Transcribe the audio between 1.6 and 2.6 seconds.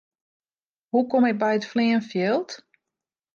fleanfjild?